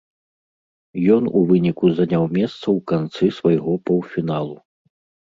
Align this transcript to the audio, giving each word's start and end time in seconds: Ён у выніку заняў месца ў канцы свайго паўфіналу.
Ён 1.15 1.27
у 1.39 1.41
выніку 1.51 1.85
заняў 1.99 2.23
месца 2.37 2.55
ў 2.75 2.79
канцы 2.93 3.29
свайго 3.41 3.77
паўфіналу. 3.91 4.57